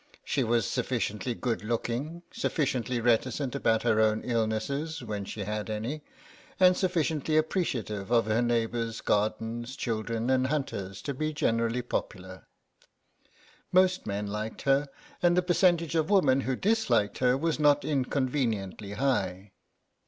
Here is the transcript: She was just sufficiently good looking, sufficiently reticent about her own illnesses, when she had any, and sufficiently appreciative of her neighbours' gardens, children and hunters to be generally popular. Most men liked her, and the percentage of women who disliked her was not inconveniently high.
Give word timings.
She 0.25 0.43
was 0.43 0.63
just 0.63 0.73
sufficiently 0.73 1.35
good 1.35 1.63
looking, 1.63 2.23
sufficiently 2.31 2.99
reticent 2.99 3.53
about 3.53 3.83
her 3.83 3.99
own 3.99 4.23
illnesses, 4.23 5.03
when 5.03 5.25
she 5.25 5.41
had 5.43 5.69
any, 5.69 6.01
and 6.59 6.75
sufficiently 6.75 7.37
appreciative 7.37 8.09
of 8.09 8.25
her 8.25 8.41
neighbours' 8.41 8.99
gardens, 8.99 9.75
children 9.75 10.31
and 10.31 10.47
hunters 10.47 11.03
to 11.03 11.13
be 11.13 11.33
generally 11.33 11.83
popular. 11.83 12.47
Most 13.71 14.07
men 14.07 14.25
liked 14.25 14.63
her, 14.63 14.87
and 15.21 15.37
the 15.37 15.43
percentage 15.43 15.93
of 15.93 16.09
women 16.09 16.41
who 16.41 16.55
disliked 16.55 17.19
her 17.19 17.37
was 17.37 17.59
not 17.59 17.85
inconveniently 17.85 18.93
high. 18.93 19.51